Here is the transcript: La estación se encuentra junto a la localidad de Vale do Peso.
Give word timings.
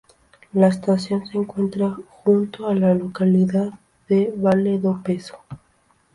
La 0.53 0.67
estación 0.69 1.27
se 1.27 1.37
encuentra 1.37 1.95
junto 2.09 2.65
a 2.67 2.73
la 2.73 2.95
localidad 2.95 3.69
de 4.09 4.33
Vale 4.35 4.79
do 4.79 4.99
Peso. 5.03 5.37